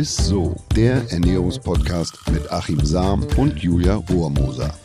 [0.00, 4.79] ist so, der Ernährungspodcast mit Achim Sam und Julia Rohrmoser.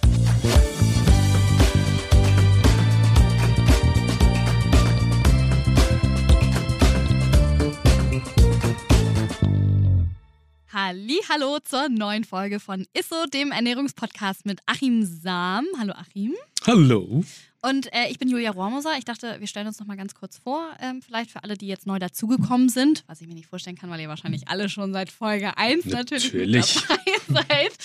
[11.27, 15.65] Hallo zur neuen Folge von Isso, dem Ernährungspodcast mit Achim Sam.
[15.79, 16.35] Hallo Achim.
[16.67, 17.23] Hallo.
[17.63, 18.95] Und äh, ich bin Julia Rohrmoser.
[18.99, 21.65] Ich dachte, wir stellen uns noch mal ganz kurz vor, ähm, vielleicht für alle, die
[21.65, 24.93] jetzt neu dazugekommen sind, was ich mir nicht vorstellen kann, weil ihr wahrscheinlich alle schon
[24.93, 26.83] seit Folge 1 natürlich, natürlich.
[27.27, 27.77] dabei seid.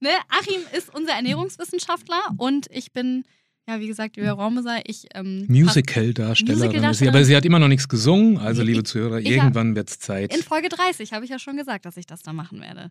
[0.00, 0.10] Ne?
[0.28, 3.24] Achim ist unser Ernährungswissenschaftler und ich bin
[3.68, 5.06] ja, wie gesagt, Julia Rohrmoser, ich.
[5.14, 8.38] Ähm, Musical-Darstellerin Musical aber sie hat immer noch nichts gesungen.
[8.38, 10.34] Also, liebe Zuhörer, irgendwann wird es Zeit.
[10.34, 12.90] In Folge 30 habe ich ja schon gesagt, dass ich das da machen werde.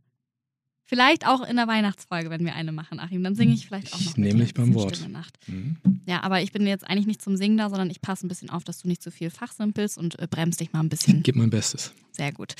[0.90, 3.22] Vielleicht auch in der Weihnachtsfolge, wenn wir eine machen, Achim.
[3.22, 4.08] Dann singe ich vielleicht auch noch.
[4.08, 5.06] Ich nehme dich beim Wort.
[5.48, 5.76] Mhm.
[6.06, 8.50] Ja, aber ich bin jetzt eigentlich nicht zum Singen da, sondern ich passe ein bisschen
[8.50, 11.24] auf, dass du nicht zu viel fachsimpelst und äh, bremst dich mal ein bisschen.
[11.24, 11.92] Gib mein Bestes.
[12.18, 12.56] Sehr gut.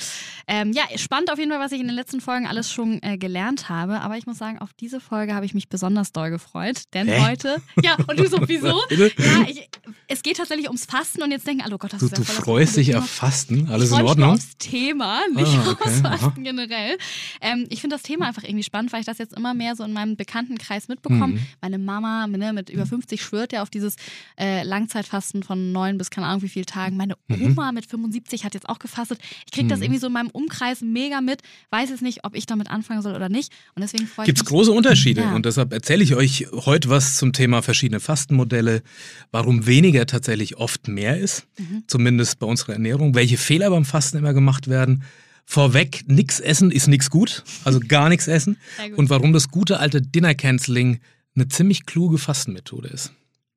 [0.46, 3.18] Ähm, ja, spannend auf jeden Fall, was ich in den letzten Folgen alles schon äh,
[3.18, 4.00] gelernt habe.
[4.02, 6.82] Aber ich muss sagen, auf diese Folge habe ich mich besonders doll gefreut.
[6.94, 7.22] Denn Hä?
[7.22, 7.56] heute.
[7.82, 8.80] Ja, und du sowieso.
[8.90, 9.68] ja, ich,
[10.06, 12.24] es geht tatsächlich ums Fasten und jetzt denken oh Gott, das du, ist ja Du
[12.24, 13.68] freust dich auf Fasten?
[13.68, 14.34] Alles in Ordnung?
[14.34, 16.34] Ich aufs Thema, nicht Ah, okay, aufs Fasten aha.
[16.36, 16.98] generell.
[17.40, 19.84] Ähm, ich finde das Thema einfach irgendwie spannend, weil ich das jetzt immer mehr so
[19.84, 21.34] in meinem Bekanntenkreis mitbekomme.
[21.34, 21.40] Mhm.
[21.60, 23.96] Meine Mama ne, mit über 50 schwört ja auf dieses
[24.38, 26.96] äh, Langzeitfasten von neun bis keine Ahnung wie viele Tagen.
[26.96, 27.42] Meine Mhm.
[27.52, 29.18] Oma mit 75 hat jetzt auch gefastet.
[29.46, 29.84] Ich kriege das Mhm.
[29.84, 33.14] irgendwie so in meinem Umkreis mega mit, weiß jetzt nicht, ob ich damit anfangen soll
[33.14, 33.52] oder nicht.
[33.74, 34.48] Und deswegen freue ich Gibt es mich.
[34.50, 35.34] große Unterschiede Ja.
[35.34, 38.82] und deshalb erzähle ich euch heute was zum Thema verschiedene Fastenmodelle,
[39.30, 41.84] warum weniger tatsächlich oft mehr ist, Mhm.
[41.86, 45.02] zumindest bei unserer Ernährung, welche Fehler beim Fasten immer gemacht werden.
[45.50, 48.58] Vorweg, nichts essen ist nichts gut, also gar nichts essen.
[48.96, 51.00] Und warum das gute alte Dinner Canceling
[51.34, 53.14] eine ziemlich kluge Fastenmethode ist.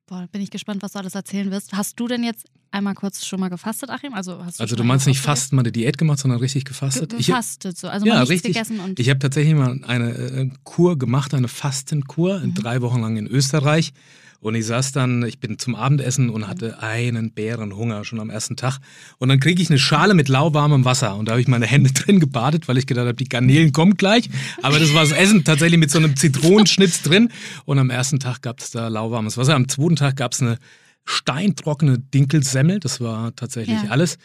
[0.08, 1.74] Boah, bin ich gespannt, was du alles erzählen wirst.
[1.74, 4.14] Hast du denn jetzt einmal kurz schon mal gefastet, Achim?
[4.14, 5.20] Also, hast du, Also du meinst nicht?
[5.20, 7.16] Fasten, mal eine Diät gemacht, sondern richtig gefastet?
[7.16, 7.88] Gefastet, so.
[7.88, 8.54] Also ja, mal richtig.
[8.54, 9.00] gegessen und.
[9.00, 12.54] Ich habe tatsächlich mal eine äh, Kur gemacht, eine Fastenkur, Mhm.
[12.56, 13.94] drei Wochen lang in Österreich.
[14.40, 18.56] Und ich saß dann, ich bin zum Abendessen und hatte einen Bärenhunger schon am ersten
[18.56, 18.80] Tag.
[19.20, 21.16] Und dann kriege ich eine Schale mit lauwarmem Wasser.
[21.16, 23.98] Und da habe ich meine Hände drin gebadet, weil ich gedacht habe, die Garnelen kommen
[23.98, 24.32] gleich.
[24.64, 27.30] Aber das war das Essen tatsächlich mit so einem Zitronenschnitz drin.
[27.66, 29.54] Und am ersten Tag gab es da lauwarmes Wasser.
[29.54, 30.58] Am zweiten Tag gab es eine
[31.06, 32.80] steintrockene Dinkelsemmel.
[32.80, 33.90] Das war tatsächlich Ja.
[33.90, 34.18] alles.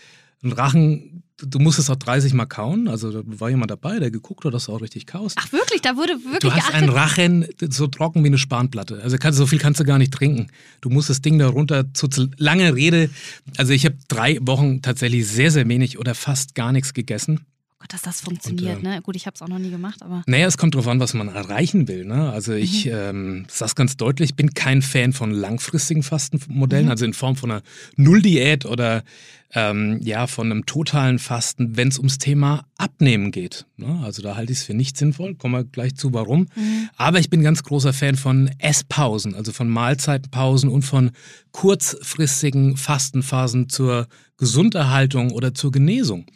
[0.43, 2.89] Ein Rachen, du musstest auch 30 Mal kauen.
[2.89, 5.37] Also da war jemand dabei, der geguckt hat, dass du auch richtig kaust.
[5.41, 6.75] Ach wirklich, da wurde wirklich Du hast geachtet.
[6.75, 9.01] einen Rachen so trocken wie eine Spanplatte.
[9.03, 10.49] Also kannst, so viel kannst du gar nicht trinken.
[10.81, 13.11] Du musst das Ding da runter zu zu- lange Rede.
[13.57, 17.41] Also ich habe drei Wochen tatsächlich sehr, sehr wenig oder fast gar nichts gegessen.
[17.79, 19.03] Oh Gott, dass das funktioniert, Und, äh, ne?
[19.03, 20.23] Gut, ich habe es auch noch nie gemacht, aber.
[20.27, 22.07] Naja, es kommt darauf an, was man erreichen will.
[22.07, 22.31] Ne?
[22.33, 26.91] Also ich ähm, sage ganz deutlich, bin kein Fan von langfristigen Fastenmodellen, Mhm.
[26.91, 27.63] also in Form von einer
[27.97, 29.03] Nulldiät oder
[29.53, 33.67] ähm, ja von einem totalen Fasten, wenn es ums Thema Abnehmen geht.
[33.77, 34.01] Ne?
[34.03, 35.35] Also da halte ich es für nicht sinnvoll.
[35.35, 36.49] Kommen wir gleich zu, warum.
[36.57, 36.89] Mhm.
[36.97, 41.11] Aber ich bin ganz großer Fan von Esspausen, also von Mahlzeitenpausen und von
[41.53, 46.27] kurzfristigen Fastenphasen zur Gesunderhaltung oder zur Genesung.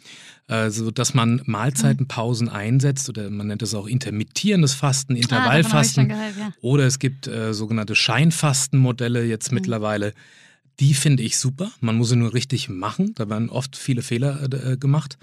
[0.51, 6.09] Also, dass man Mahlzeitenpausen einsetzt oder man nennt es auch intermittierendes Fasten, Ah, Intervallfasten.
[6.09, 6.53] gehört, ja.
[6.61, 9.55] Oder es gibt äh, sogenannte Scheinfastenmodelle jetzt Mhm.
[9.55, 10.13] mittlerweile.
[10.79, 11.71] Die finde ich super.
[11.79, 13.13] Man muss sie nur richtig machen.
[13.15, 15.17] Da werden oft viele Fehler äh, gemacht.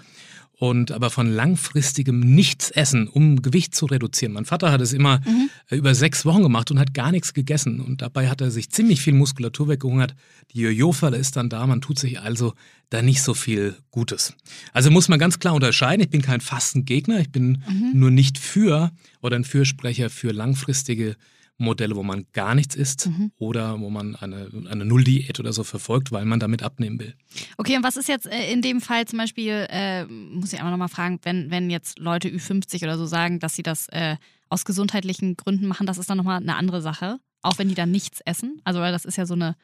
[0.61, 4.33] Und aber von langfristigem Nichtsessen, um Gewicht zu reduzieren.
[4.33, 5.49] Mein Vater hat es immer Mhm.
[5.69, 7.79] äh, über sechs Wochen gemacht und hat gar nichts gegessen.
[7.79, 10.15] Und dabei hat er sich ziemlich viel Muskulatur weggehungert.
[10.53, 11.65] Die Jojo-Falle ist dann da.
[11.65, 12.55] Man tut sich also
[12.89, 14.33] da nicht so viel Gutes.
[14.73, 16.03] Also muss man ganz klar unterscheiden.
[16.03, 17.21] Ich bin kein Fastengegner.
[17.21, 17.91] Ich bin Mhm.
[17.93, 18.91] nur nicht für
[19.21, 21.15] oder ein Fürsprecher für langfristige
[21.59, 23.31] Modelle, wo man gar nichts isst Mhm.
[23.37, 27.13] oder wo man eine, eine Nulldiät oder so verfolgt, weil man damit abnehmen will.
[27.57, 30.71] Okay, und was ist jetzt äh, in dem Fall zum Beispiel, äh, muss ich einmal
[30.71, 34.15] nochmal fragen, wenn, wenn jetzt Leute Ü50 oder so sagen, dass sie das äh,
[34.49, 37.19] aus gesundheitlichen Gründen machen, das ist dann nochmal eine andere Sache.
[37.41, 38.59] Auch wenn die dann nichts essen.
[38.65, 39.55] Also, weil das ist ja so eine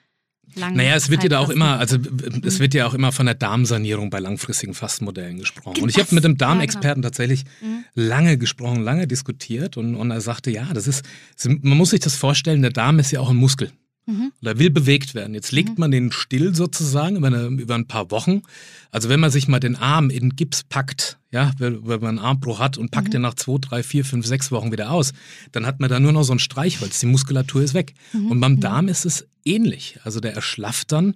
[0.56, 0.78] lange.
[0.78, 1.98] Naja, es wird ja da auch immer, also
[2.44, 5.82] es wird ja auch immer von der Darmsanierung bei langfristigen Fastenmodellen gesprochen.
[5.82, 6.52] Und ich habe mit dem ja, genau.
[6.52, 7.86] Darmexperten tatsächlich Mhm.
[7.96, 11.03] lange gesprochen, lange diskutiert und, und er sagte, ja, das ist,
[11.46, 13.72] man muss sich das vorstellen, der Darm ist ja auch ein Muskel.
[14.07, 14.31] Mhm.
[14.41, 15.34] oder will bewegt werden.
[15.34, 18.43] Jetzt legt man den still sozusagen über, eine, über ein paar Wochen.
[18.91, 22.19] Also wenn man sich mal den Arm in Gips packt, ja, wenn, wenn man einen
[22.19, 25.13] Armbruch hat und packt den nach zwei, drei, vier, fünf, sechs Wochen wieder aus,
[25.52, 26.99] dann hat man da nur noch so ein Streichholz.
[26.99, 27.93] Die Muskulatur ist weg.
[28.13, 29.99] Und beim Darm ist es ähnlich.
[30.03, 31.16] Also der erschlafft dann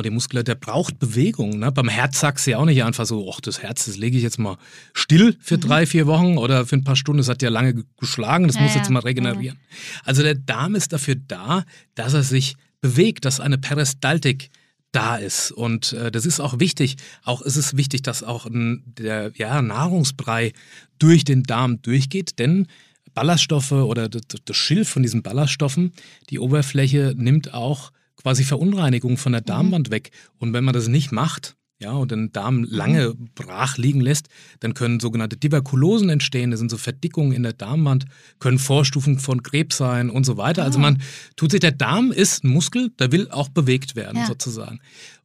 [0.00, 1.58] und die Muskulatur, der braucht Bewegung.
[1.58, 1.70] Ne?
[1.72, 4.22] Beim Herz sagst du ja auch nicht einfach so, ach, das Herz, das lege ich
[4.22, 4.56] jetzt mal
[4.92, 7.18] still für drei, vier Wochen oder für ein paar Stunden.
[7.18, 8.78] Das hat ja lange ge- geschlagen, das Ja, muss ja.
[8.78, 9.58] jetzt mal regenerieren.
[10.04, 11.64] Also der Darm ist dafür da,
[11.94, 14.50] dass er sich bewegt, dass eine Peristaltik
[14.92, 15.52] da ist.
[15.52, 16.96] Und äh, das ist auch wichtig.
[17.24, 20.52] Auch ist es wichtig, dass auch ein, der ja, Nahrungsbrei
[20.98, 22.66] durch den Darm durchgeht, denn
[23.14, 25.92] Ballaststoffe oder das, das Schilf von diesen Ballaststoffen,
[26.30, 27.90] die Oberfläche nimmt auch
[28.22, 29.46] quasi Verunreinigung von der mhm.
[29.46, 30.10] Darmwand weg.
[30.38, 33.30] Und wenn man das nicht macht, ja, und den Darm lange mhm.
[33.34, 34.28] brach liegen lässt,
[34.60, 38.04] dann können sogenannte Diverkulosen entstehen, das sind so Verdickungen in der Darmwand,
[38.38, 40.62] können Vorstufen von Krebs sein und so weiter.
[40.62, 40.82] Also ah.
[40.82, 41.02] man
[41.36, 44.26] tut sich, der Darm ist ein Muskel, der will auch bewegt werden ja.
[44.26, 44.80] sozusagen.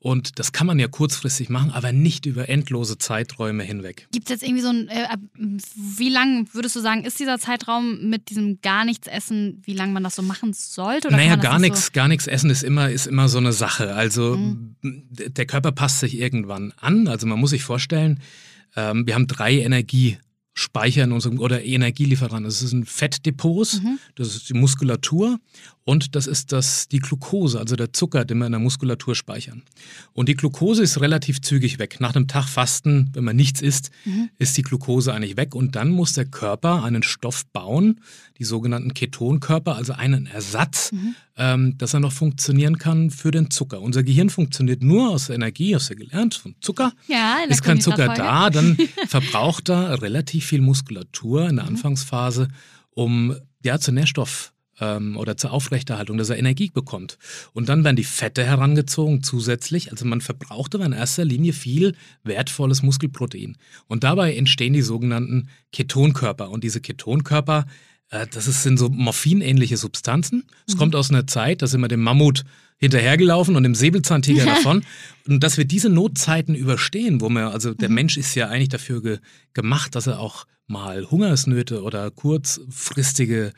[0.06, 4.08] Und das kann man ja kurzfristig machen, aber nicht über endlose Zeiträume hinweg.
[4.12, 5.08] Gibt es jetzt irgendwie so ein, äh,
[5.75, 9.94] wie lang würdest du sagen, ist dieser Zeitraum mit diesem gar nichts essen, wie lange
[9.94, 11.08] man das so machen sollte?
[11.08, 13.96] Oder naja, gar nichts, so gar nichts essen ist immer, ist immer so eine Sache.
[13.96, 14.75] Also mhm.
[14.84, 17.07] der Körper passt sich irgendwann an.
[17.07, 18.19] Also man muss sich vorstellen,
[18.75, 20.18] ähm, wir haben drei Energie-
[20.57, 22.45] Speichern oder Energielieferanten.
[22.45, 24.00] Das sind Fettdepots, mhm.
[24.15, 25.38] das ist die Muskulatur
[25.88, 29.62] und das ist das, die Glucose, also der Zucker, den wir in der Muskulatur speichern.
[30.14, 31.98] Und die Glucose ist relativ zügig weg.
[32.00, 34.30] Nach einem Tag Fasten, wenn man nichts isst, mhm.
[34.40, 38.02] ist die Glucose eigentlich weg und dann muss der Körper einen Stoff bauen,
[38.40, 41.16] die sogenannten Ketonkörper, also einen Ersatz, mhm.
[41.38, 43.80] ähm, dass er noch funktionieren kann für den Zucker.
[43.80, 46.94] Unser Gehirn funktioniert nur aus Energie, hast du gelernt, von Zucker.
[47.08, 48.76] Ja, ist kein Zucker da, dann
[49.08, 51.76] verbraucht er relativ viel Muskulatur in der mhm.
[51.76, 52.48] Anfangsphase,
[52.90, 57.18] um ja, zur Nährstoff ähm, oder zur Aufrechterhaltung, dass er Energie bekommt.
[57.54, 59.92] Und dann werden die Fette herangezogen zusätzlich.
[59.92, 63.57] Also man verbraucht aber in erster Linie viel wertvolles Muskelprotein.
[63.88, 66.50] Und dabei entstehen die sogenannten Ketonkörper.
[66.50, 67.66] Und diese Ketonkörper
[68.10, 70.44] äh, das sind so morphinähnliche Substanzen.
[70.68, 70.80] Es mhm.
[70.80, 72.44] kommt aus einer Zeit, da sind wir dem Mammut
[72.77, 74.83] hinterhergelaufen und dem Säbelzahntiger davon.
[75.27, 77.95] Und dass wir diese Notzeiten überstehen, wo man, also der mhm.
[77.95, 79.19] Mensch ist ja eigentlich dafür ge
[79.54, 83.54] gemacht, dass er auch mal Hungersnöte oder kurzfristige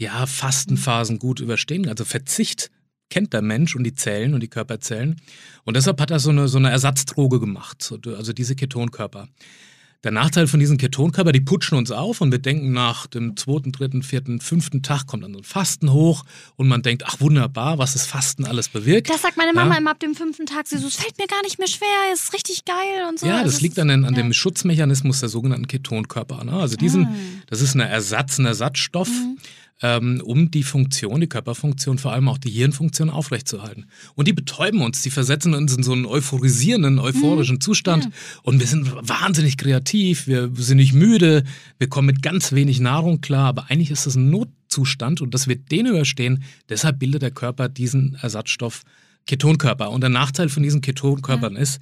[0.00, 1.86] ja, Fastenphasen gut überstehen.
[1.86, 2.70] Also Verzicht
[3.10, 5.20] kennt der Mensch und die Zellen und die Körperzellen.
[5.64, 9.28] Und deshalb hat er so eine, so eine Ersatzdroge gemacht, also diese Ketonkörper.
[10.02, 13.72] Der Nachteil von diesen Ketonkörper, die putschen uns auf und wir denken nach dem zweiten,
[13.72, 16.24] dritten, vierten, fünften Tag kommt dann so ein Fasten hoch
[16.56, 19.10] und man denkt, ach wunderbar, was das Fasten alles bewirkt.
[19.10, 19.80] Das sagt meine Mama ja.
[19.80, 22.24] immer ab dem fünften Tag, sie so, es fällt mir gar nicht mehr schwer, es
[22.24, 23.26] ist richtig geil und so.
[23.26, 24.22] Ja, das, das liegt an, den, an ja.
[24.22, 26.44] dem Schutzmechanismus der sogenannten Ketonkörper.
[26.44, 26.54] Ne?
[26.54, 27.14] Also diesen, ah.
[27.48, 29.08] das ist ein Ersatz, ein Ersatzstoff.
[29.08, 29.36] Mhm
[29.82, 33.86] ähm, um die Funktion, die Körperfunktion, vor allem auch die Hirnfunktion aufrechtzuerhalten.
[34.14, 37.60] Und die betäuben uns, die versetzen uns in so einen euphorisierenden, euphorischen mhm.
[37.60, 38.10] Zustand ja.
[38.42, 41.44] und wir sind wahnsinnig kreativ, wir sind nicht müde,
[41.78, 45.48] wir kommen mit ganz wenig Nahrung klar, aber eigentlich ist das ein Notzustand und dass
[45.48, 48.82] wir den überstehen, deshalb bildet der Körper diesen Ersatzstoff
[49.26, 49.90] Ketonkörper.
[49.90, 51.60] Und der Nachteil von diesen Ketonkörpern ja.
[51.60, 51.80] ist,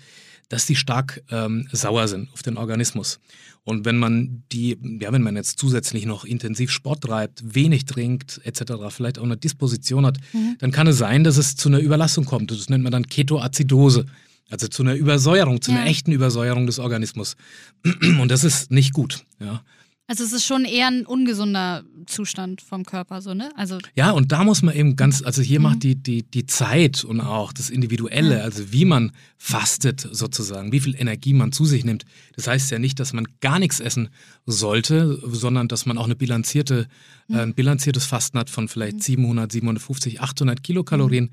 [0.48, 3.20] dass die stark ähm, sauer sind auf den Organismus.
[3.64, 8.40] Und wenn man die, ja, wenn man jetzt zusätzlich noch intensiv Sport treibt, wenig trinkt,
[8.44, 10.56] etc., vielleicht auch eine Disposition hat, mhm.
[10.58, 12.50] dann kann es sein, dass es zu einer Überlastung kommt.
[12.50, 14.06] Das nennt man dann Ketoazidose.
[14.50, 15.78] Also zu einer Übersäuerung, zu ja.
[15.78, 17.36] einer echten Übersäuerung des Organismus.
[18.18, 19.26] Und das ist nicht gut.
[19.38, 19.62] Ja.
[20.10, 23.50] Also es ist schon eher ein ungesunder Zustand vom Körper, so, ne?
[23.56, 25.64] Also ja, und da muss man eben ganz, also hier mhm.
[25.64, 30.80] macht die, die, die Zeit und auch das Individuelle, also wie man fastet sozusagen, wie
[30.80, 32.06] viel Energie man zu sich nimmt.
[32.36, 34.08] Das heißt ja nicht, dass man gar nichts essen
[34.46, 36.88] sollte, sondern dass man auch eine bilanzierte,
[37.28, 37.36] mhm.
[37.36, 41.24] ein bilanziertes Fasten hat von vielleicht 700, 750, 800 Kilokalorien.
[41.24, 41.30] Mhm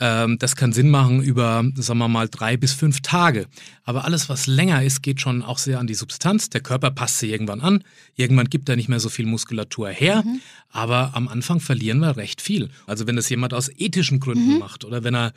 [0.00, 3.46] das kann Sinn machen über, sagen wir mal, drei bis fünf Tage.
[3.84, 6.48] Aber alles, was länger ist, geht schon auch sehr an die Substanz.
[6.48, 7.84] Der Körper passt sich irgendwann an.
[8.16, 10.22] Irgendwann gibt er nicht mehr so viel Muskulatur her.
[10.24, 10.40] Mhm.
[10.70, 12.70] Aber am Anfang verlieren wir recht viel.
[12.86, 14.58] Also wenn das jemand aus ethischen Gründen mhm.
[14.58, 15.32] macht oder wenn er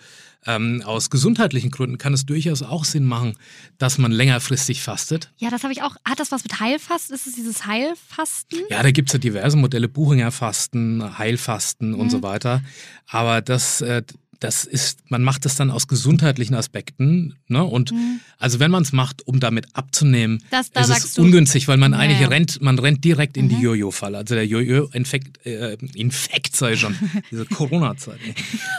[0.45, 3.33] ähm, aus gesundheitlichen Gründen, kann es durchaus auch Sinn machen,
[3.77, 5.31] dass man längerfristig fastet.
[5.37, 5.95] Ja, das habe ich auch.
[6.05, 7.15] Hat das was mit Heilfasten?
[7.15, 8.59] Ist es dieses Heilfasten?
[8.69, 11.99] Ja, da gibt es ja diverse Modelle, Buchinger Fasten, Heilfasten mhm.
[11.99, 12.61] und so weiter.
[13.07, 14.03] Aber das, äh,
[14.43, 17.35] das ist, man macht das dann aus gesundheitlichen Aspekten.
[17.47, 17.63] Ne?
[17.63, 18.19] Und mhm.
[18.37, 21.93] also wenn man es macht, um damit abzunehmen, das, da ist es ungünstig, weil man
[21.93, 22.27] ja, eigentlich ja.
[22.27, 23.61] rennt, man rennt direkt in die mhm.
[23.61, 24.17] Jojo-Falle.
[24.17, 26.95] Also der Jojo-Infekt, äh, Infekt sei schon,
[27.31, 28.19] diese Corona-Zeit.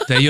[0.07, 0.21] Der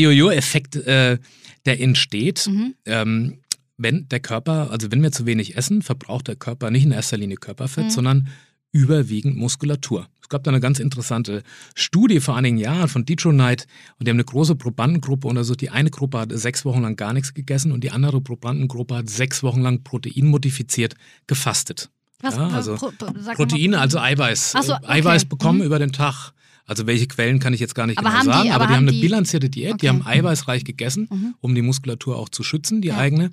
[0.00, 1.18] Jojo-Effekt, äh,
[1.64, 2.48] der entsteht.
[2.48, 2.74] Mhm.
[2.84, 3.38] Ähm,
[3.76, 7.16] wenn der Körper, also wenn wir zu wenig essen, verbraucht der Körper nicht in erster
[7.16, 7.90] Linie Körperfett, mhm.
[7.90, 8.28] sondern
[8.72, 10.08] überwiegend Muskulatur.
[10.20, 11.42] Es gab da eine ganz interessante
[11.74, 13.66] Studie vor einigen Jahren von Detroit
[13.98, 15.62] und die haben eine große Probandengruppe untersucht.
[15.62, 19.08] Die eine Gruppe hat sechs Wochen lang gar nichts gegessen und die andere Probandengruppe hat
[19.08, 20.96] sechs Wochen lang proteinmodifiziert
[21.26, 21.88] gefastet.
[22.20, 22.90] Was, ja, also Pro,
[23.34, 24.52] Proteine, also Eiweiß.
[24.52, 24.86] So, okay.
[24.86, 25.64] Eiweiß bekommen mhm.
[25.64, 26.32] über den Tag.
[26.66, 28.76] Also welche Quellen kann ich jetzt gar nicht aber genau sagen, die, aber, aber, die
[28.76, 29.78] haben eine bilanzierte Diät, okay.
[29.80, 31.34] die haben eiweißreich gegessen, mhm.
[31.40, 32.98] um die Muskulatur auch zu schützen, die ja.
[32.98, 33.30] eigene.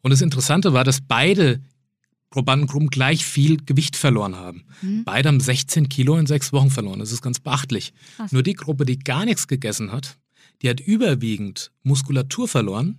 [0.00, 1.60] Und das Interessante war, dass beide
[2.30, 4.64] Probandengruppen gleich viel Gewicht verloren haben.
[4.82, 5.04] Mhm.
[5.04, 6.98] Beide haben 16 Kilo in sechs Wochen verloren.
[7.00, 7.92] Das ist ganz beachtlich.
[8.16, 8.32] Krass.
[8.32, 10.18] Nur die Gruppe, die gar nichts gegessen hat,
[10.62, 12.98] die hat überwiegend Muskulatur verloren.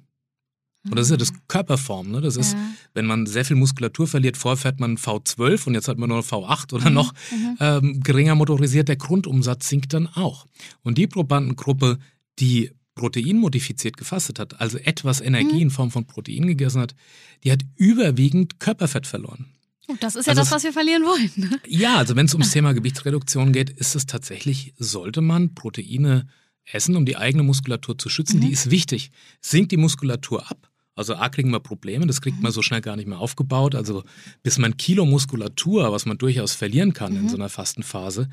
[0.85, 1.37] Und das ist ja das Ah.
[1.49, 2.09] Körperform.
[2.09, 2.21] Ne?
[2.21, 2.59] Das ist, Ja.
[2.93, 6.23] wenn man sehr viel Muskulatur verliert, vorher fährt man V12 und jetzt hat man nur
[6.23, 7.57] V8 oder noch Mhm.
[7.59, 10.47] ähm, geringer motorisiert, der Grundumsatz sinkt dann auch.
[10.81, 11.99] Und die Probandengruppe,
[12.39, 15.61] die proteinmodifiziert gefastet hat, also etwas Energie Mhm.
[15.61, 16.95] in Form von Protein gegessen hat,
[17.43, 19.45] die hat überwiegend Körperfett verloren.
[19.87, 21.31] Oh, das ist ja Also das, was wir verlieren wollen.
[21.35, 21.59] ne?
[21.67, 26.27] Ja, also wenn es ums Thema Gewichtsreduktion geht, ist es tatsächlich, sollte man Proteine
[26.65, 28.41] essen, um die eigene Muskulatur zu schützen.
[28.41, 29.09] Die ist wichtig.
[29.41, 32.95] Sinkt die Muskulatur ab, also A kriegen wir Probleme, das kriegt man so schnell gar
[32.97, 33.73] nicht mehr aufgebaut.
[33.73, 34.03] Also
[34.43, 38.29] bis man Kilo Muskulatur, was man durchaus verlieren kann in so einer Fastenphase,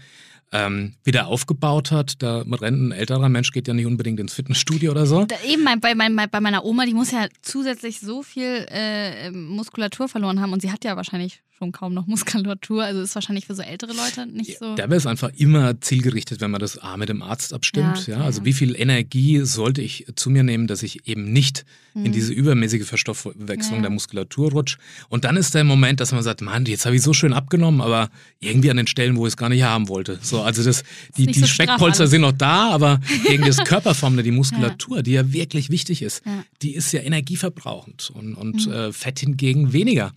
[0.52, 2.22] ähm, wieder aufgebaut hat.
[2.22, 5.24] Da rennt ein älterer Mensch, geht ja nicht unbedingt ins Fitnessstudio oder so.
[5.24, 10.08] Da, eben bei, mein, bei meiner Oma, die muss ja zusätzlich so viel äh, Muskulatur
[10.08, 12.84] verloren haben und sie hat ja wahrscheinlich schon kaum noch Muskulatur.
[12.84, 14.74] Also ist wahrscheinlich für so ältere Leute nicht so.
[14.74, 18.06] Da wäre es einfach immer zielgerichtet, wenn man das A mit dem Arzt abstimmt.
[18.06, 21.64] Ja, Ja, also wie viel Energie sollte ich zu mir nehmen, dass ich eben nicht
[21.94, 23.82] in diese übermäßige Verstoffwechslung Ja.
[23.82, 24.76] der Muskulatur rutsche.
[25.08, 27.80] Und dann ist der Moment, dass man sagt, Mann, jetzt habe ich so schön abgenommen,
[27.80, 30.18] aber irgendwie an den Stellen, wo ich es gar nicht haben wollte.
[30.20, 30.84] So, also das,
[31.16, 32.10] die, die so Speckpolster alles.
[32.10, 36.20] sind noch da, aber gegen das Körperform, die Muskulatur, die ja wirklich wichtig ist,
[36.60, 38.72] die ist ja energieverbrauchend und, und Mhm.
[38.72, 40.12] äh, Fett hingegen weniger.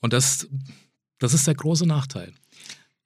[0.00, 0.48] Und das,
[1.22, 2.32] das ist der große Nachteil.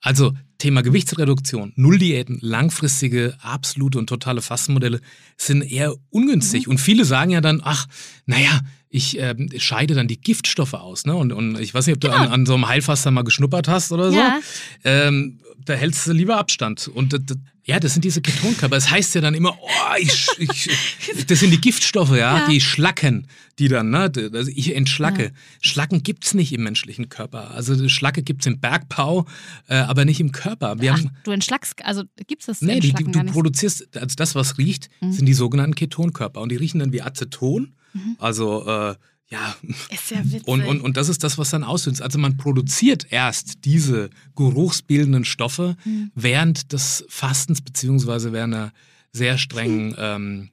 [0.00, 5.00] Also Thema Gewichtsreduktion, Nulldiäten, langfristige, absolute und totale Fastenmodelle
[5.36, 6.66] sind eher ungünstig.
[6.68, 7.86] Und viele sagen ja dann, ach,
[8.24, 11.04] naja, ich ähm, scheide dann die Giftstoffe aus.
[11.04, 11.14] Ne?
[11.14, 13.92] Und, und ich weiß nicht, ob du an, an so einem Heilfaster mal geschnuppert hast
[13.92, 14.16] oder so.
[14.16, 14.40] Ja.
[14.84, 16.88] Ähm, da hältst du lieber Abstand.
[16.88, 18.76] Und das, das, ja, das sind diese Ketonkörper.
[18.76, 20.70] Es heißt ja dann immer, oh, ich, ich,
[21.26, 22.48] das sind die Giftstoffe, ja, Ja.
[22.48, 23.26] die Schlacken,
[23.58, 25.24] die dann, ne, also ich entschlacke.
[25.24, 25.30] Ja.
[25.60, 27.50] Schlacken gibt's nicht im menschlichen Körper.
[27.50, 29.26] Also Schlacke gibt's im Bergbau,
[29.68, 30.45] äh, aber nicht im Körper.
[30.80, 34.58] Wir Ach, haben, du entschlackst, also gibt's das nee, die, du produzierst, also das, was
[34.58, 35.12] riecht, Mhm.
[35.12, 36.40] sind die sogenannten Ketonkörper.
[36.40, 37.74] Und die riechen dann wie Aceton.
[38.18, 38.94] Also, äh,
[39.28, 39.56] ja,
[39.90, 40.46] Ist ja witzig.
[40.46, 42.00] und, und, und das ist das, was dann auslöst.
[42.02, 46.10] Also man produziert erst diese geruchsbildenden Stoffe Mhm.
[46.14, 48.72] während des Fastens beziehungsweise während einer
[49.12, 50.50] sehr strengen ähm,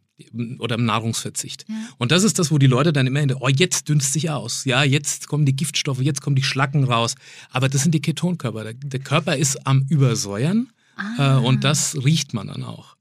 [0.60, 1.66] oder im Nahrungsverzicht.
[1.68, 1.76] Ja.
[1.98, 4.30] Und das ist das, wo die Leute dann immer in der, oh, jetzt dünst sich
[4.30, 4.66] aus.
[4.66, 7.16] Ja, jetzt kommen die Giftstoffe, jetzt kommen die Schlacken raus.
[7.52, 8.64] Aber das sind die Ketonkörper.
[8.64, 11.38] Der, der Körper ist am Übersäuern Ah.
[11.38, 12.96] äh, und das riecht man dann auch.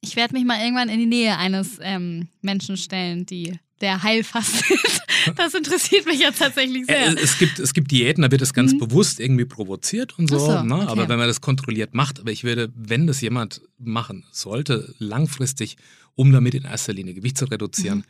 [0.00, 4.78] Ich werde mich mal irgendwann in die Nähe eines ähm, Menschen stellen, die der heilfastet.
[5.36, 7.08] das interessiert mich jetzt tatsächlich sehr.
[7.08, 10.36] Äh, Es gibt, es gibt Diäten, da wird es ganz bewusst irgendwie provoziert und so.
[10.36, 10.40] Mhm.
[10.40, 10.74] So, ne?
[10.76, 10.86] okay.
[10.88, 15.76] Aber wenn man das kontrolliert macht, aber ich würde, wenn das jemand machen sollte, langfristig,
[16.14, 18.04] um damit in erster Linie Gewicht zu reduzieren,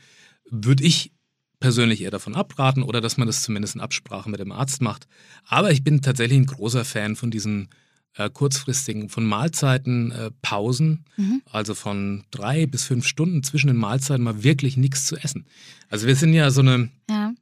[0.50, 0.64] Mhm.
[0.64, 1.12] würde ich
[1.60, 5.06] persönlich eher davon abraten oder dass man das zumindest in Absprache mit dem Arzt macht.
[5.46, 7.68] Aber ich bin tatsächlich ein großer Fan von diesen
[8.16, 11.42] äh, kurzfristigen, von Mahlzeiten, äh, Pausen, Mhm.
[11.50, 15.46] also von drei bis fünf Stunden zwischen den Mahlzeiten mal wirklich nichts zu essen.
[15.88, 17.32] Also wir sind ja so eine, ja.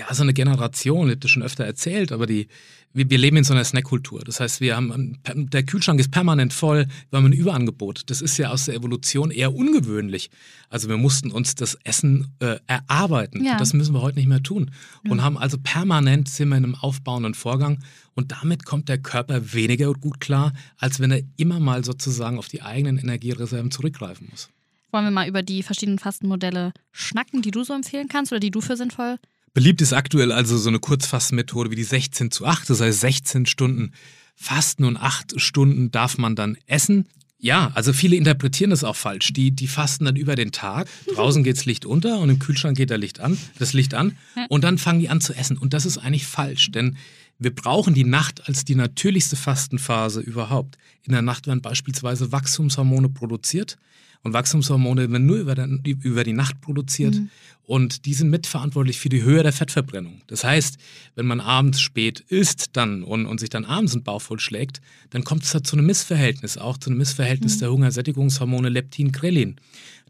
[0.00, 2.48] Ja, so eine Generation, ich habe das schon öfter erzählt, aber die,
[2.94, 4.22] wir, wir leben in so einer Snackkultur.
[4.24, 8.04] Das heißt, wir haben, der Kühlschrank ist permanent voll, wir haben ein Überangebot.
[8.06, 10.30] Das ist ja aus der Evolution eher ungewöhnlich.
[10.70, 13.44] Also wir mussten uns das Essen äh, erarbeiten.
[13.44, 13.58] Ja.
[13.58, 14.70] Das müssen wir heute nicht mehr tun.
[15.06, 17.80] Und haben also permanent sind wir in einem aufbauenden Vorgang
[18.14, 22.48] und damit kommt der Körper weniger gut klar, als wenn er immer mal sozusagen auf
[22.48, 24.48] die eigenen Energiereserven zurückgreifen muss.
[24.92, 28.50] Wollen wir mal über die verschiedenen Fastenmodelle schnacken, die du so empfehlen kannst oder die
[28.50, 29.18] du für sinnvoll?
[29.52, 33.46] Beliebt ist aktuell also so eine Kurzfastenmethode wie die 16 zu 8, das heißt 16
[33.46, 33.92] Stunden
[34.36, 37.08] Fasten und 8 Stunden darf man dann essen.
[37.36, 39.32] Ja, also viele interpretieren das auch falsch.
[39.32, 42.90] Die, die fasten dann über den Tag, draußen geht's Licht unter und im Kühlschrank geht
[42.90, 44.16] der Licht an, das Licht an
[44.48, 45.58] und dann fangen die an zu essen.
[45.58, 46.96] Und das ist eigentlich falsch, denn
[47.38, 50.78] wir brauchen die Nacht als die natürlichste Fastenphase überhaupt.
[51.02, 53.78] In der Nacht werden beispielsweise Wachstumshormone produziert
[54.22, 57.16] und Wachstumshormone werden nur über, den, über die Nacht produziert
[57.62, 60.22] und die sind mitverantwortlich für die Höhe der Fettverbrennung.
[60.26, 60.76] Das heißt,
[61.14, 65.24] wenn man abends spät isst dann und, und sich dann abends einen Bauch vollschlägt, dann
[65.24, 69.56] kommt es da zu einem Missverhältnis, auch zu einem Missverhältnis der Hungersättigungshormone Leptin, Grelin.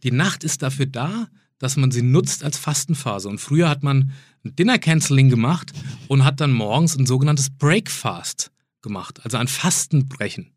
[0.03, 3.29] Die Nacht ist dafür da, dass man sie nutzt als Fastenphase.
[3.29, 4.13] Und früher hat man
[4.45, 5.73] ein Dinner Canceling gemacht
[6.09, 8.51] und hat dann morgens ein sogenanntes Breakfast
[8.81, 10.53] gemacht, also ein Fastenbrechen.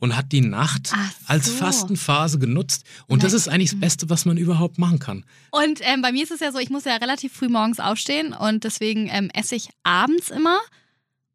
[0.00, 1.52] Und hat die Nacht Ach als so.
[1.52, 2.84] Fastenphase genutzt.
[3.06, 5.24] Und das ist eigentlich das Beste, was man überhaupt machen kann.
[5.50, 8.32] Und ähm, bei mir ist es ja so, ich muss ja relativ früh morgens aufstehen
[8.32, 10.58] und deswegen ähm, esse ich abends immer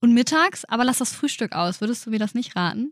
[0.02, 1.80] und mittags, aber lass das Frühstück aus.
[1.80, 2.92] Würdest du mir das nicht raten?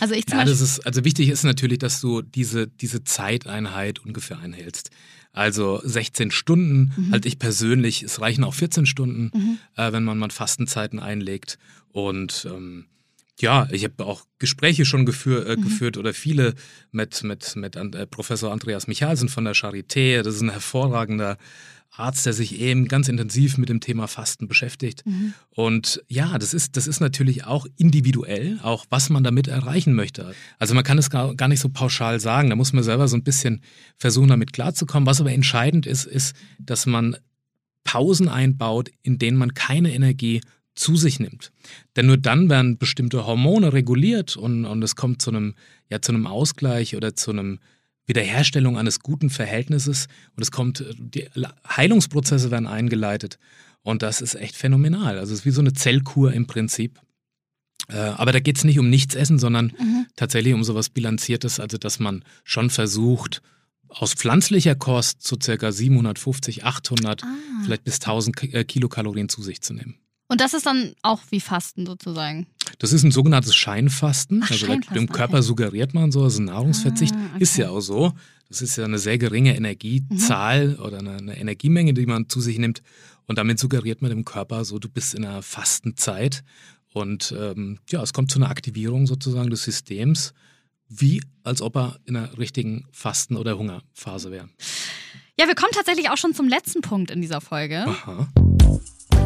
[0.00, 4.00] Also ich zum Ja, das ist, also wichtig ist natürlich, dass du diese, diese Zeiteinheit
[4.00, 4.90] ungefähr einhältst.
[5.32, 7.12] Also 16 Stunden Mhm.
[7.12, 9.58] halte ich persönlich, es reichen auch 14 Stunden, Mhm.
[9.76, 11.58] äh, wenn man mal Fastenzeiten einlegt.
[11.92, 12.86] Und ähm,
[13.40, 15.62] Ja, ich habe auch Gespräche schon geführ, äh, Mhm.
[15.62, 16.54] geführt oder viele
[16.90, 20.22] mit, mit, mit an- äh, Professor Andreas Michalsen von der Charité.
[20.22, 21.38] Das ist ein hervorragender
[21.90, 25.04] Arzt, der sich eben ganz intensiv mit dem Thema Fasten beschäftigt.
[25.06, 25.34] Mhm.
[25.50, 30.34] Und ja, das ist, das ist natürlich auch individuell, auch was man damit erreichen möchte.
[30.58, 32.50] Also man kann es gar, gar nicht so pauschal sagen.
[32.50, 33.62] Da muss man selber so ein bisschen
[33.96, 35.06] versuchen, damit klarzukommen.
[35.06, 37.16] Was aber entscheidend ist, ist, dass man
[37.84, 40.42] Pausen einbaut, in denen man keine Energie
[40.78, 41.52] zu sich nimmt.
[41.96, 45.54] Denn nur dann werden bestimmte Hormone reguliert und, und es kommt zu einem,
[45.90, 47.58] ja, zu einem Ausgleich oder zu einem
[48.06, 50.06] Wiederherstellung eines guten Verhältnisses
[50.36, 51.28] und es kommt, die
[51.68, 53.38] Heilungsprozesse werden eingeleitet
[53.82, 55.18] und das ist echt phänomenal.
[55.18, 57.00] Also es ist wie so eine Zellkur im Prinzip.
[57.88, 60.06] Äh, aber da geht es nicht um nichts essen, sondern Mhm.
[60.16, 63.40] tatsächlich um sowas Bilanziertes, also dass man schon versucht,
[63.88, 67.26] aus pflanzlicher Kost so circa 750, 800, Ah.
[67.64, 69.96] vielleicht bis 1000 Ki- äh, Kilokalorien zu sich zu nehmen.
[70.28, 72.46] Und das ist dann auch wie Fasten sozusagen.
[72.78, 74.42] Das ist ein sogenanntes Scheinfasten.
[74.44, 75.42] Ach, also Scheinfasten, dem Körper okay.
[75.42, 77.14] suggeriert man so, also ein Nahrungsverzicht.
[77.14, 77.42] Ah, okay.
[77.42, 78.12] Ist ja auch so.
[78.48, 80.78] Das ist ja eine sehr geringe Energiezahl Mhm.
[80.80, 82.82] oder eine, eine Energiemenge, die man zu sich nimmt.
[83.26, 86.44] Und damit suggeriert man dem Körper so, du bist in einer Fastenzeit.
[86.92, 90.32] Und ähm, ja, es kommt zu einer Aktivierung sozusagen des Systems,
[90.88, 94.48] wie als ob er in einer richtigen Fasten- oder Hungerphase wäre.
[95.38, 97.86] Ja, wir kommen tatsächlich auch schon zum letzten Punkt in dieser Folge.
[97.86, 98.28] Aha.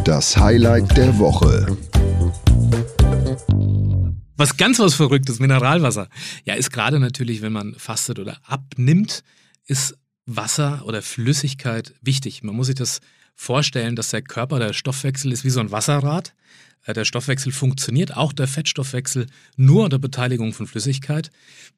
[0.04, 1.76] Das Highlight der Woche.
[4.36, 6.08] Was ganz was Verrücktes, Mineralwasser.
[6.44, 9.22] Ja, ist gerade natürlich, wenn man fastet oder abnimmt,
[9.66, 12.42] ist Wasser oder Flüssigkeit wichtig.
[12.42, 13.00] Man muss sich das
[13.34, 16.34] vorstellen, dass der Körper, der Stoffwechsel ist wie so ein Wasserrad.
[16.84, 21.30] Äh, Der Stoffwechsel funktioniert, auch der Fettstoffwechsel, nur unter Beteiligung von Flüssigkeit.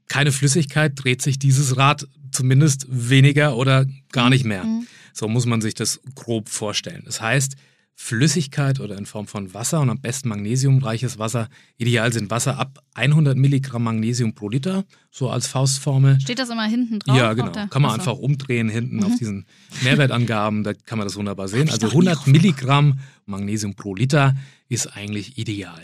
[0.09, 4.65] Keine Flüssigkeit dreht sich dieses Rad zumindest weniger oder gar nicht mehr.
[4.65, 4.87] Mhm.
[5.13, 7.03] So muss man sich das grob vorstellen.
[7.05, 7.57] Das heißt,
[7.97, 11.49] Flüssigkeit oder in Form von Wasser und am besten magnesiumreiches Wasser.
[11.79, 16.21] Ideal sind Wasser ab 100 Milligramm Magnesium pro Liter, so als Faustformel.
[16.21, 17.17] Steht das immer hinten drauf?
[17.17, 17.53] Ja, genau.
[17.53, 18.01] Kann man Achso.
[18.11, 19.05] einfach umdrehen hinten Mhm.
[19.05, 19.47] auf diesen
[19.83, 21.69] Nährwertangaben, da kann man das wunderbar sehen.
[21.71, 24.35] Also noch nie 100 Milligramm Magnesium pro Liter
[24.69, 25.81] ist eigentlich ideal.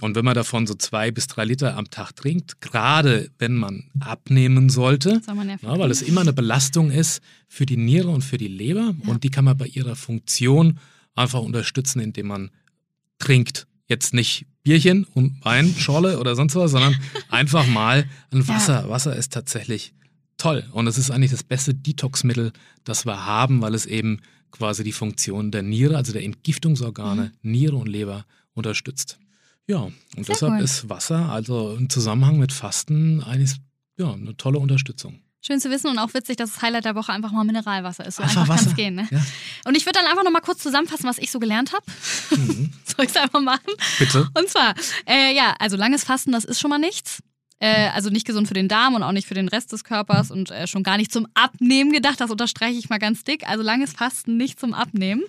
[0.00, 3.84] Und wenn man davon so zwei bis drei Liter am Tag trinkt, gerade wenn man
[4.00, 8.08] abnehmen sollte, Soll man ja ja, weil es immer eine Belastung ist für die Niere
[8.08, 10.78] und für die Leber und die kann man bei ihrer Funktion
[11.14, 12.50] einfach unterstützen, indem man
[13.18, 13.66] trinkt.
[13.86, 16.96] Jetzt nicht Bierchen und Wein, Schorle oder sonst was, sondern
[17.28, 18.88] einfach mal ein Wasser.
[18.88, 19.94] Wasser ist tatsächlich
[20.36, 22.52] toll und es ist eigentlich das beste Detoxmittel,
[22.84, 24.20] das wir haben, weil es eben
[24.50, 29.18] quasi die Funktion der Niere, also der Entgiftungsorgane, Niere und Leber unterstützt.
[29.66, 30.60] Ja, und Sehr deshalb cool.
[30.64, 33.56] ist Wasser also im Zusammenhang mit Fasten eigentlich
[33.96, 35.20] ja, eine tolle Unterstützung.
[35.42, 38.16] Schön zu wissen und auch witzig, dass das Highlight der Woche einfach mal Mineralwasser ist.
[38.16, 38.94] So Einfach einfach, kann es gehen.
[38.94, 39.08] Ne?
[39.10, 39.20] Ja.
[39.64, 41.84] Und ich würde dann einfach nochmal kurz zusammenfassen, was ich so gelernt habe.
[42.36, 42.72] Mhm.
[42.84, 43.72] Soll ich es einfach machen?
[43.98, 44.28] Bitte.
[44.34, 44.74] Und zwar,
[45.06, 47.22] äh, ja, also langes Fasten, das ist schon mal nichts.
[47.58, 50.30] Äh, also nicht gesund für den Darm und auch nicht für den Rest des Körpers
[50.30, 52.20] und äh, schon gar nicht zum Abnehmen gedacht.
[52.20, 53.46] Das unterstreiche ich mal ganz dick.
[53.46, 55.22] Also langes Fasten nicht zum Abnehmen.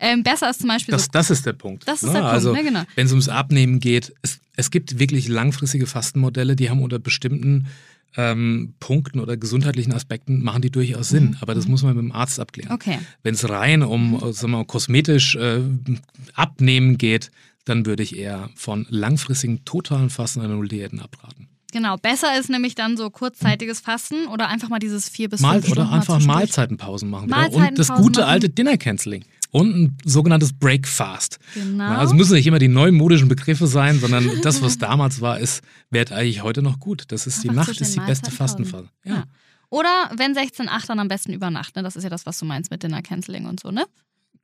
[0.00, 1.10] Ähm, besser ist zum Beispiel Das, so.
[1.12, 1.86] das ist der Punkt.
[1.86, 2.14] Das ist ne?
[2.14, 2.82] der Punkt, also, ne, genau.
[2.96, 7.68] Wenn es ums Abnehmen geht, es, es gibt wirklich langfristige Fastenmodelle, die haben unter bestimmten
[8.16, 11.36] ähm, Punkten oder gesundheitlichen Aspekten, machen die durchaus Sinn.
[11.40, 12.70] Aber das muss man mit dem Arzt abklären.
[12.70, 12.74] Mhm.
[12.74, 12.98] Okay.
[13.22, 15.60] Wenn es rein um äh, sagen wir, mal, kosmetisch äh,
[16.34, 17.30] Abnehmen geht,
[17.64, 21.48] dann würde ich eher von langfristigen totalen Fasten oder Nulldiäten abraten.
[21.70, 25.60] Genau, besser ist nämlich dann so kurzzeitiges Fasten oder einfach mal dieses vier bis Mal,
[25.60, 26.18] fünf Stunden oder einfach.
[26.18, 27.26] Mahlzeitenpausen machen.
[27.26, 27.36] wieder.
[27.36, 28.30] Und das Mahlzeitenpausen gute machen.
[28.30, 29.24] alte Dinner-Canceling.
[29.50, 31.38] Und ein sogenanntes Breakfast.
[31.54, 31.84] Genau.
[31.96, 36.12] Also müssen nicht immer die neumodischen Begriffe sein, sondern das, was damals war, ist, währt
[36.12, 37.04] eigentlich heute noch gut.
[37.08, 38.30] Das ist die Einfach Nacht, zwischen ist die beste.
[38.30, 38.88] Fastenphase.
[39.04, 39.14] Ja.
[39.14, 39.24] Ja.
[39.70, 41.76] Oder wenn 16,8 dann am besten über Nacht.
[41.76, 41.82] Ne?
[41.82, 43.84] Das ist ja das, was du meinst mit Dinner Canceling und so, ne?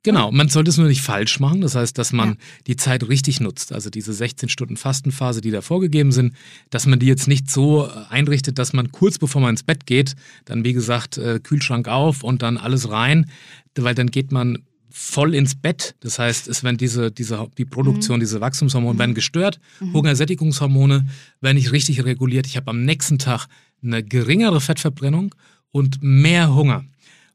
[0.03, 1.61] Genau, man sollte es nur nicht falsch machen.
[1.61, 2.35] Das heißt, dass man Ja.
[2.67, 3.73] die Zeit richtig nutzt.
[3.73, 6.35] Also diese 16 Stunden Fastenphase, die da vorgegeben sind,
[6.69, 9.87] dass man die jetzt nicht so äh, einrichtet, dass man kurz bevor man ins Bett
[9.87, 10.13] geht,
[10.45, 13.31] dann wie gesagt äh, Kühlschrank auf und dann alles rein,
[13.75, 14.59] weil dann geht man
[14.97, 15.93] voll ins Bett.
[15.99, 21.05] Das heißt, es werden diese, diese, die Produktion, diese Wachstumshormone werden gestört, Hungersättigungshormone
[21.41, 22.47] werden nicht richtig reguliert.
[22.47, 23.47] Ich habe am nächsten Tag
[23.83, 25.35] eine geringere Fettverbrennung
[25.71, 26.85] und mehr Hunger.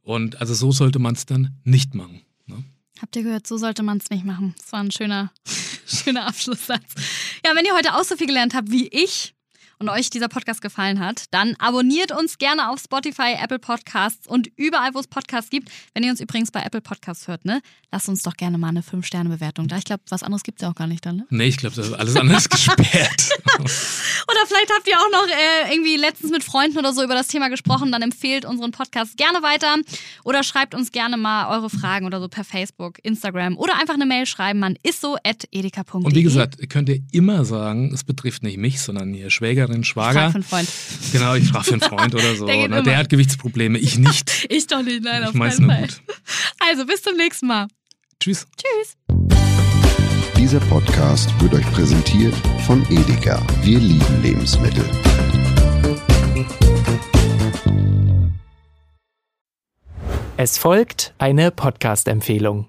[0.00, 2.22] Und also so sollte man es dann nicht machen.
[2.46, 2.64] Ne?
[3.02, 4.54] Habt ihr gehört, so sollte man es nicht machen.
[4.56, 5.30] Das war ein schöner,
[5.86, 6.94] schöner Abschlusssatz.
[7.44, 9.34] Ja, wenn ihr heute auch so viel gelernt habt wie ich
[9.80, 14.48] und euch dieser Podcast gefallen hat, dann abonniert uns gerne auf Spotify, Apple Podcasts und
[14.56, 15.70] überall, wo es Podcasts gibt.
[15.94, 18.82] Wenn ihr uns übrigens bei Apple Podcasts hört, ne, lasst uns doch gerne mal eine
[18.82, 19.78] 5-Sterne-Bewertung da.
[19.78, 21.26] Ich glaube, was anderes gibt es ja auch gar nicht dann, ne?
[21.30, 22.78] Nee, ich glaube, das ist alles anders gesperrt.
[23.58, 27.28] oder vielleicht habt ihr auch noch äh, irgendwie letztens mit Freunden oder so über das
[27.28, 29.76] Thema gesprochen, dann empfehlt unseren Podcast gerne weiter
[30.24, 34.06] oder schreibt uns gerne mal eure Fragen oder so per Facebook, Instagram oder einfach eine
[34.06, 36.04] Mail schreiben an isso.edeka.de.
[36.04, 40.26] Und wie gesagt, könnt ihr immer sagen, es betrifft nicht mich, sondern ihr Schwägerin, Schwager.
[40.28, 40.68] Ich frag für einen Freund.
[41.12, 42.46] Genau, ich frage für einen Freund oder so.
[42.46, 42.82] Der Der, immer.
[42.82, 44.46] der hat Gewichtsprobleme, ich nicht.
[44.48, 45.80] Ich doch nicht, nein, Ich auf keinen Fall.
[45.82, 46.00] gut.
[46.68, 47.66] Also bis zum nächsten Mal.
[48.20, 48.46] Tschüss.
[48.56, 48.96] Tschüss.
[50.36, 52.34] Dieser Podcast wird euch präsentiert
[52.66, 53.42] von Edeka.
[53.62, 54.84] Wir lieben Lebensmittel.
[60.36, 62.66] Es folgt eine Podcast-Empfehlung.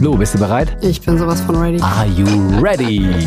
[0.00, 0.76] Lu, bist du bereit?
[0.82, 1.80] Ich bin sowas von ready.
[1.80, 2.26] Are you
[2.60, 3.26] ready?